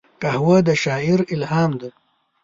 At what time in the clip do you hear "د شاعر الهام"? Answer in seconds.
0.67-1.71